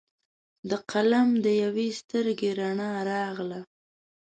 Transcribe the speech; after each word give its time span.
د 0.69 0.71
قلم 0.91 1.29
د 1.43 1.45
یوي 1.63 1.87
سترګې 1.99 2.49
رڼا 2.59 2.91
راغله 3.11 3.59